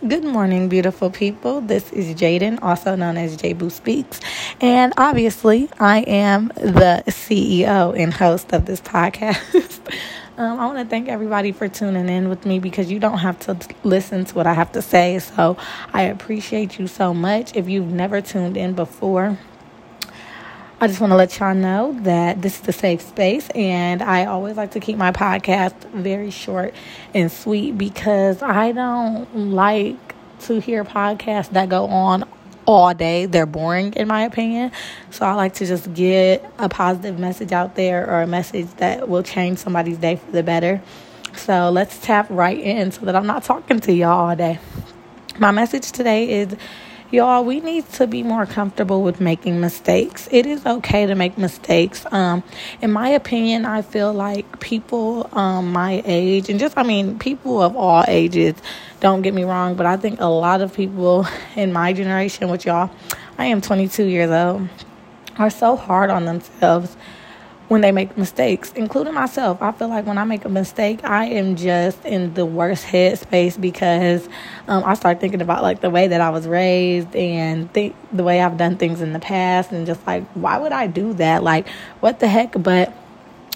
Good 0.00 0.24
morning, 0.24 0.68
beautiful 0.68 1.08
people. 1.08 1.62
This 1.62 1.90
is 1.90 2.14
Jadan, 2.14 2.58
also 2.60 2.96
known 2.96 3.16
as 3.16 3.34
J 3.34 3.54
Boo 3.54 3.70
Speaks. 3.70 4.20
And 4.60 4.92
obviously, 4.98 5.70
I 5.80 6.00
am 6.00 6.48
the 6.48 7.02
CEO 7.06 7.98
and 7.98 8.12
host 8.12 8.52
of 8.52 8.66
this 8.66 8.82
podcast. 8.82 9.80
um, 10.36 10.60
I 10.60 10.66
want 10.66 10.78
to 10.78 10.84
thank 10.84 11.08
everybody 11.08 11.50
for 11.50 11.66
tuning 11.66 12.10
in 12.10 12.28
with 12.28 12.44
me 12.44 12.58
because 12.58 12.90
you 12.90 12.98
don't 12.98 13.18
have 13.18 13.38
to 13.40 13.58
listen 13.84 14.26
to 14.26 14.34
what 14.34 14.46
I 14.46 14.52
have 14.52 14.70
to 14.72 14.82
say. 14.82 15.18
So 15.18 15.56
I 15.94 16.02
appreciate 16.02 16.78
you 16.78 16.88
so 16.88 17.14
much. 17.14 17.56
If 17.56 17.66
you've 17.66 17.90
never 17.90 18.20
tuned 18.20 18.58
in 18.58 18.74
before, 18.74 19.38
I 20.78 20.88
just 20.88 21.00
want 21.00 21.10
to 21.10 21.16
let 21.16 21.38
y'all 21.38 21.54
know 21.54 21.98
that 22.02 22.42
this 22.42 22.60
is 22.60 22.68
a 22.68 22.72
safe 22.72 23.00
space, 23.00 23.48
and 23.54 24.02
I 24.02 24.26
always 24.26 24.58
like 24.58 24.72
to 24.72 24.80
keep 24.80 24.98
my 24.98 25.10
podcast 25.10 25.72
very 25.92 26.30
short 26.30 26.74
and 27.14 27.32
sweet 27.32 27.78
because 27.78 28.42
I 28.42 28.72
don't 28.72 29.52
like 29.52 29.96
to 30.40 30.60
hear 30.60 30.84
podcasts 30.84 31.48
that 31.52 31.70
go 31.70 31.86
on 31.86 32.28
all 32.66 32.92
day. 32.92 33.24
They're 33.24 33.46
boring, 33.46 33.94
in 33.94 34.06
my 34.06 34.24
opinion. 34.24 34.70
So 35.10 35.24
I 35.24 35.32
like 35.32 35.54
to 35.54 35.66
just 35.66 35.94
get 35.94 36.44
a 36.58 36.68
positive 36.68 37.18
message 37.18 37.52
out 37.52 37.74
there 37.74 38.06
or 38.06 38.20
a 38.20 38.26
message 38.26 38.68
that 38.76 39.08
will 39.08 39.22
change 39.22 39.56
somebody's 39.56 39.96
day 39.96 40.16
for 40.16 40.30
the 40.30 40.42
better. 40.42 40.82
So 41.36 41.70
let's 41.70 41.98
tap 42.02 42.26
right 42.28 42.58
in 42.58 42.92
so 42.92 43.06
that 43.06 43.16
I'm 43.16 43.26
not 43.26 43.44
talking 43.44 43.80
to 43.80 43.94
y'all 43.94 44.28
all 44.28 44.36
day. 44.36 44.58
My 45.38 45.52
message 45.52 45.90
today 45.90 46.40
is 46.40 46.54
y'all 47.10 47.44
we 47.44 47.60
need 47.60 47.88
to 47.92 48.06
be 48.06 48.22
more 48.22 48.46
comfortable 48.46 49.02
with 49.02 49.20
making 49.20 49.60
mistakes. 49.60 50.28
It 50.30 50.46
is 50.46 50.64
okay 50.66 51.06
to 51.06 51.14
make 51.14 51.38
mistakes. 51.38 52.04
Um, 52.10 52.42
in 52.80 52.92
my 52.92 53.08
opinion 53.08 53.64
i 53.64 53.82
feel 53.82 54.12
like 54.12 54.60
people 54.60 55.28
um, 55.32 55.72
my 55.72 56.02
age 56.04 56.48
and 56.48 56.58
just 56.58 56.76
i 56.76 56.82
mean 56.82 57.18
people 57.18 57.62
of 57.62 57.76
all 57.76 58.04
ages 58.08 58.54
don't 59.00 59.22
get 59.22 59.34
me 59.34 59.44
wrong 59.44 59.74
but 59.74 59.86
i 59.86 59.96
think 59.96 60.20
a 60.20 60.26
lot 60.26 60.60
of 60.60 60.74
people 60.74 61.26
in 61.56 61.72
my 61.72 61.92
generation 61.92 62.48
with 62.48 62.64
y'all 62.64 62.90
i 63.38 63.46
am 63.46 63.60
22 63.60 64.04
years 64.04 64.30
old 64.30 64.68
are 65.38 65.50
so 65.50 65.76
hard 65.76 66.10
on 66.10 66.24
themselves 66.24 66.96
when 67.68 67.80
they 67.80 67.90
make 67.90 68.16
mistakes, 68.16 68.72
including 68.76 69.14
myself. 69.14 69.60
I 69.60 69.72
feel 69.72 69.88
like 69.88 70.06
when 70.06 70.18
I 70.18 70.24
make 70.24 70.44
a 70.44 70.48
mistake, 70.48 71.00
I 71.02 71.26
am 71.26 71.56
just 71.56 72.04
in 72.04 72.34
the 72.34 72.46
worst 72.46 72.86
headspace 72.86 73.60
because 73.60 74.28
um, 74.68 74.84
I 74.84 74.94
start 74.94 75.20
thinking 75.20 75.42
about 75.42 75.62
like 75.62 75.80
the 75.80 75.90
way 75.90 76.06
that 76.08 76.20
I 76.20 76.30
was 76.30 76.46
raised 76.46 77.14
and 77.16 77.72
think 77.72 77.96
the 78.12 78.22
way 78.22 78.40
I've 78.40 78.56
done 78.56 78.76
things 78.76 79.00
in 79.00 79.12
the 79.12 79.18
past, 79.18 79.72
and 79.72 79.86
just 79.86 80.06
like 80.06 80.24
why 80.34 80.58
would 80.58 80.72
I 80.72 80.86
do 80.86 81.12
that? 81.14 81.42
Like 81.42 81.68
what 82.00 82.20
the 82.20 82.28
heck? 82.28 82.52
But 82.62 82.92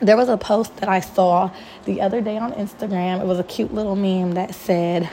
there 0.00 0.16
was 0.16 0.28
a 0.28 0.36
post 0.36 0.76
that 0.78 0.88
I 0.88 0.98
saw 0.98 1.50
the 1.84 2.00
other 2.00 2.20
day 2.20 2.36
on 2.36 2.52
Instagram. 2.52 3.20
It 3.20 3.26
was 3.26 3.38
a 3.38 3.44
cute 3.44 3.72
little 3.72 3.94
meme 3.94 4.32
that 4.32 4.52
said, 4.52 5.08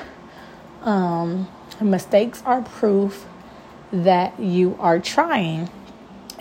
um, 0.81 1.47
"Mistakes 1.79 2.41
are 2.43 2.61
proof 2.63 3.27
that 3.91 4.39
you 4.39 4.75
are 4.79 4.97
trying." 4.99 5.69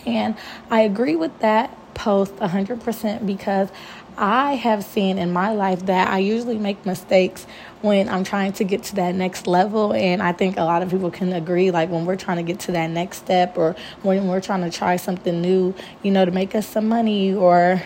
And 0.07 0.35
I 0.71 0.81
agree 0.81 1.17
with 1.17 1.39
that 1.41 1.77
post 1.99 2.35
100% 2.37 3.27
because 3.27 3.69
I 4.17 4.55
have 4.55 4.85
seen 4.85 5.19
in 5.19 5.33
my 5.33 5.53
life 5.53 5.87
that 5.87 6.09
I 6.09 6.19
usually 6.19 6.57
make 6.57 6.87
mistakes 6.87 7.47
when 7.83 8.09
I'm 8.09 8.25
trying 8.25 8.53
to 8.55 8.65
get 8.65 8.85
to 8.85 8.95
that 8.97 9.15
next 9.15 9.47
level. 9.47 9.93
And 9.93 10.23
I 10.23 10.33
think 10.33 10.57
a 10.57 10.63
lot 10.63 10.83
of 10.83 10.91
people 10.91 11.11
can 11.11 11.33
agree, 11.33 11.71
like 11.71 11.91
when 11.91 12.07
we're 12.07 12.17
trying 12.17 12.39
to 12.39 12.43
get 12.45 12.61
to 12.61 12.73
that 12.73 12.89
next 12.89 13.19
step 13.19 13.59
or 13.59 13.77
when 14.03 14.29
we're 14.29 14.41
trying 14.41 14.63
to 14.63 14.71
try 14.71 14.97
something 14.97 15.43
new, 15.43 15.75
you 16.03 16.11
know, 16.11 16.25
to 16.25 16.31
make 16.31 16.55
us 16.55 16.67
some 16.67 16.89
money 16.89 17.35
or, 17.35 17.83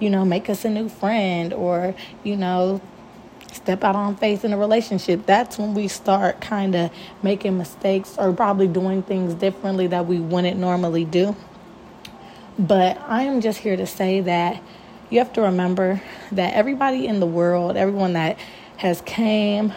you 0.00 0.10
know, 0.10 0.24
make 0.24 0.50
us 0.50 0.64
a 0.64 0.70
new 0.70 0.88
friend 0.88 1.52
or, 1.52 1.94
you 2.24 2.36
know, 2.36 2.80
step 3.52 3.84
out 3.84 3.94
on 3.94 4.16
faith 4.16 4.44
in 4.44 4.52
a 4.52 4.58
relationship, 4.58 5.26
that's 5.26 5.58
when 5.58 5.74
we 5.74 5.86
start 5.86 6.40
kind 6.40 6.74
of 6.74 6.90
making 7.22 7.56
mistakes 7.56 8.16
or 8.18 8.32
probably 8.32 8.66
doing 8.66 9.02
things 9.02 9.32
differently 9.34 9.86
that 9.86 10.06
we 10.06 10.18
wouldn't 10.18 10.58
normally 10.58 11.04
do. 11.04 11.36
But 12.58 12.98
I 13.08 13.22
am 13.22 13.40
just 13.40 13.58
here 13.58 13.76
to 13.76 13.86
say 13.86 14.20
that 14.20 14.62
you 15.10 15.18
have 15.18 15.32
to 15.34 15.42
remember 15.42 16.00
that 16.32 16.54
everybody 16.54 17.06
in 17.06 17.18
the 17.18 17.26
world, 17.26 17.76
everyone 17.76 18.12
that 18.12 18.38
has 18.76 19.00
came 19.02 19.72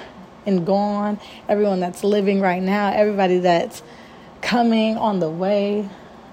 and 0.46 0.66
gone, 0.66 1.20
everyone 1.50 1.80
that's 1.80 2.04
living 2.04 2.40
right 2.40 2.62
now, 2.62 2.92
everybody 2.92 3.40
that's 3.40 3.82
coming 4.42 4.96
on 4.98 5.20
the 5.20 5.30
way, 5.30 5.90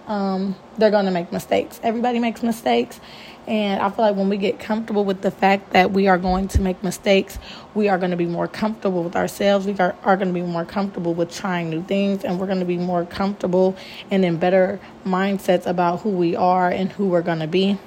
um, 0.07 0.57
they're 0.79 0.91
going 0.91 1.07
to 1.07 1.11
make 1.11 1.33
mistakes. 1.33 1.81
Everybody 1.83 2.19
makes 2.19 2.43
mistakes. 2.43 3.01
And 3.47 3.83
I 3.83 3.91
feel 3.91 4.07
like 4.07 4.17
when 4.17 4.31
we 4.31 4.39
get 4.39 4.59
comfortable 4.59 5.05
with 5.05 5.21
the 5.21 5.31
fact 5.31 5.73
that 5.73 5.91
we 5.91 6.09
are 6.09 6.17
going 6.17 6.49
to 6.49 6.63
make 6.63 6.83
mistakes, 6.83 7.39
we 7.75 7.89
are 7.89 7.99
going 7.99 8.11
to 8.11 8.17
be 8.17 8.27
more 8.27 8.49
comfortable 8.49 9.05
with 9.05 9.17
ourselves. 9.17 9.67
We 9.67 9.77
are, 9.79 9.95
are 10.03 10.17
going 10.17 10.29
to 10.29 10.35
be 10.35 10.43
more 10.43 10.65
comfortable 10.65 11.13
with 11.13 11.35
trying 11.35 11.69
new 11.69 11.83
things, 11.83 12.25
and 12.25 12.41
we're 12.41 12.47
going 12.47 12.61
to 12.61 12.65
be 12.65 12.79
more 12.79 13.05
comfortable 13.05 13.77
and 14.11 14.25
in 14.25 14.39
better 14.39 14.81
mindsets 15.05 15.67
about 15.67 16.01
who 16.01 16.11
we 16.11 16.35
are 16.35 16.71
and 16.71 16.91
who 16.93 17.09
we're 17.09 17.23
going 17.23 17.41
to 17.41 17.47
be. 17.47 17.79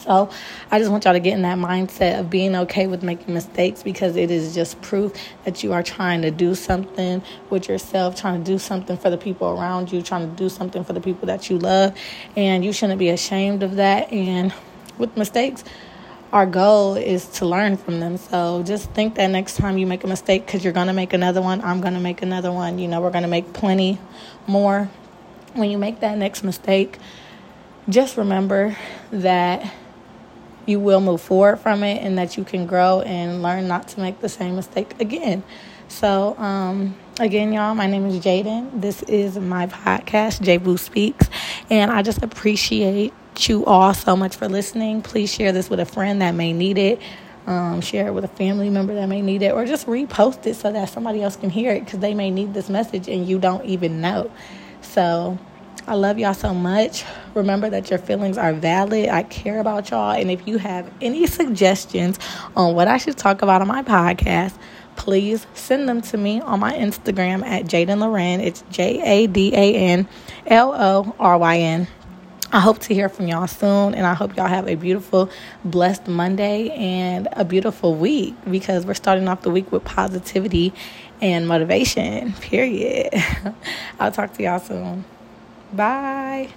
So 0.00 0.30
I 0.70 0.78
just 0.78 0.90
want 0.90 1.04
y'all 1.04 1.12
to 1.12 1.20
get 1.20 1.34
in 1.34 1.42
that 1.42 1.58
mindset 1.58 2.18
of 2.18 2.30
being 2.30 2.56
okay 2.56 2.86
with 2.86 3.02
making 3.02 3.34
mistakes 3.34 3.82
because 3.82 4.16
it 4.16 4.30
is 4.30 4.54
just 4.54 4.80
proof 4.80 5.12
that 5.44 5.62
you 5.62 5.72
are 5.72 5.82
trying 5.82 6.22
to 6.22 6.30
do 6.30 6.54
something 6.54 7.22
with 7.50 7.68
yourself, 7.68 8.18
trying 8.18 8.42
to 8.42 8.50
do 8.50 8.58
something 8.58 8.96
for 8.96 9.10
the 9.10 9.18
people 9.18 9.48
around 9.48 9.92
you, 9.92 10.02
trying 10.02 10.28
to 10.30 10.36
do 10.36 10.48
something 10.48 10.84
for 10.84 10.92
the 10.92 11.00
people 11.00 11.26
that 11.26 11.50
you 11.50 11.58
love. 11.58 11.96
And 12.36 12.64
you 12.64 12.72
shouldn't 12.72 12.98
be 12.98 13.10
ashamed 13.10 13.62
of 13.62 13.76
that. 13.76 14.12
And 14.12 14.54
with 14.98 15.16
mistakes, 15.16 15.64
our 16.32 16.46
goal 16.46 16.94
is 16.94 17.26
to 17.26 17.46
learn 17.46 17.76
from 17.76 18.00
them. 18.00 18.16
So 18.16 18.62
just 18.62 18.90
think 18.92 19.16
that 19.16 19.26
next 19.28 19.56
time 19.56 19.78
you 19.78 19.86
make 19.86 20.04
a 20.04 20.06
mistake, 20.06 20.46
because 20.46 20.62
you're 20.62 20.72
going 20.72 20.86
to 20.86 20.92
make 20.92 21.12
another 21.12 21.42
one, 21.42 21.60
I'm 21.60 21.80
going 21.80 21.94
to 21.94 22.00
make 22.00 22.22
another 22.22 22.52
one. 22.52 22.78
You 22.78 22.88
know, 22.88 23.00
we're 23.00 23.10
going 23.10 23.22
to 23.22 23.28
make 23.28 23.52
plenty 23.52 23.98
more. 24.46 24.88
When 25.54 25.70
you 25.70 25.78
make 25.78 26.00
that 26.00 26.16
next 26.16 26.44
mistake, 26.44 26.98
just 27.88 28.16
remember 28.16 28.76
that 29.10 29.72
you 30.70 30.80
will 30.80 31.00
move 31.00 31.20
forward 31.20 31.58
from 31.58 31.82
it 31.82 32.02
and 32.02 32.16
that 32.16 32.36
you 32.36 32.44
can 32.44 32.66
grow 32.66 33.00
and 33.02 33.42
learn 33.42 33.68
not 33.68 33.88
to 33.88 34.00
make 34.00 34.20
the 34.20 34.28
same 34.28 34.56
mistake 34.56 34.98
again. 35.00 35.42
So, 35.88 36.38
um, 36.38 36.96
again, 37.18 37.52
y'all, 37.52 37.74
my 37.74 37.88
name 37.88 38.06
is 38.06 38.24
Jadan. 38.24 38.80
This 38.80 39.02
is 39.02 39.36
my 39.36 39.66
podcast, 39.66 40.40
J 40.40 40.56
Boo 40.56 40.78
Speaks, 40.78 41.28
and 41.68 41.90
I 41.90 42.02
just 42.02 42.22
appreciate 42.22 43.12
you 43.40 43.64
all 43.66 43.92
so 43.92 44.16
much 44.16 44.36
for 44.36 44.48
listening. 44.48 45.02
Please 45.02 45.32
share 45.32 45.50
this 45.50 45.68
with 45.68 45.80
a 45.80 45.84
friend 45.84 46.22
that 46.22 46.32
may 46.32 46.52
need 46.52 46.78
it. 46.78 47.00
Um, 47.46 47.80
share 47.80 48.06
it 48.06 48.12
with 48.12 48.24
a 48.24 48.28
family 48.28 48.70
member 48.70 48.94
that 48.94 49.06
may 49.06 49.20
need 49.20 49.42
it, 49.42 49.52
or 49.52 49.64
just 49.64 49.86
repost 49.86 50.46
it 50.46 50.54
so 50.54 50.70
that 50.70 50.88
somebody 50.90 51.22
else 51.22 51.34
can 51.34 51.50
hear 51.50 51.72
it 51.72 51.84
because 51.84 51.98
they 51.98 52.14
may 52.14 52.30
need 52.30 52.54
this 52.54 52.68
message 52.68 53.08
and 53.08 53.26
you 53.26 53.40
don't 53.40 53.64
even 53.64 54.00
know. 54.00 54.30
So, 54.82 55.38
I 55.86 55.94
love 55.94 56.18
y'all 56.18 56.34
so 56.34 56.54
much. 56.54 57.04
Remember 57.34 57.70
that 57.70 57.90
your 57.90 57.98
feelings 57.98 58.38
are 58.38 58.52
valid. 58.52 59.08
I 59.08 59.22
care 59.24 59.60
about 59.60 59.90
y'all. 59.90 60.12
And 60.12 60.30
if 60.30 60.46
you 60.46 60.58
have 60.58 60.90
any 61.00 61.26
suggestions 61.26 62.18
on 62.54 62.74
what 62.74 62.86
I 62.86 62.98
should 62.98 63.16
talk 63.16 63.42
about 63.42 63.62
on 63.62 63.68
my 63.68 63.82
podcast, 63.82 64.56
please 64.96 65.46
send 65.54 65.88
them 65.88 66.02
to 66.02 66.18
me 66.18 66.40
on 66.42 66.60
my 66.60 66.74
Instagram 66.74 67.44
at 67.44 67.64
Jadan 67.64 67.98
Loryn. 67.98 68.40
It's 68.40 68.62
J 68.70 69.00
A 69.02 69.26
D 69.26 69.52
A 69.54 69.74
N 69.74 70.08
L 70.46 70.74
O 70.74 71.16
R 71.18 71.38
Y 71.38 71.58
N. 71.58 71.88
I 72.52 72.58
hope 72.58 72.80
to 72.80 72.94
hear 72.94 73.08
from 73.08 73.28
y'all 73.28 73.46
soon, 73.46 73.94
and 73.94 74.04
I 74.04 74.14
hope 74.14 74.36
y'all 74.36 74.48
have 74.48 74.66
a 74.66 74.74
beautiful, 74.74 75.30
blessed 75.64 76.08
Monday 76.08 76.70
and 76.70 77.28
a 77.32 77.44
beautiful 77.44 77.94
week 77.94 78.34
because 78.50 78.84
we're 78.84 78.94
starting 78.94 79.28
off 79.28 79.42
the 79.42 79.50
week 79.50 79.70
with 79.70 79.84
positivity 79.84 80.72
and 81.20 81.46
motivation, 81.46 82.32
period. 82.40 83.14
I'll 84.00 84.10
talk 84.10 84.34
to 84.34 84.42
y'all 84.42 84.58
soon. 84.58 85.04
Bye. 85.72 86.50